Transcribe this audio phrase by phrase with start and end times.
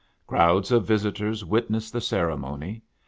[0.25, 2.81] Crowds of visitors witnessed the ceremony.